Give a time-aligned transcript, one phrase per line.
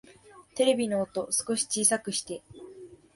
[0.55, 2.41] テレビの音、少し小さくして